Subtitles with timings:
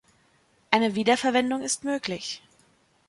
[0.71, 2.41] Eine Wiederverwendung ist möglich.